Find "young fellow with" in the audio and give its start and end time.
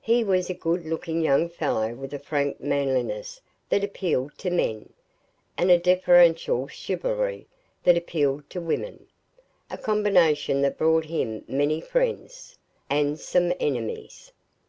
1.22-2.14